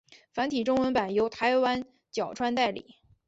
[0.31, 2.95] 繁体中文版由台湾角川代理。